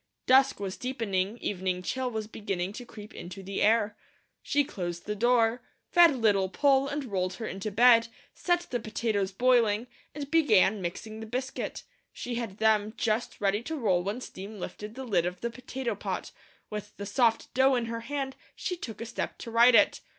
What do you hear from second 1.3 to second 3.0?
evening chill was beginning to